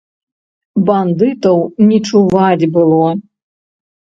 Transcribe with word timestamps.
Бандытаў 0.87 1.57
не 1.91 1.97
чуваць 2.09 2.69
было. 2.79 3.05